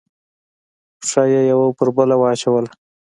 [0.99, 2.69] پښه یې یوه پر بله واچوله.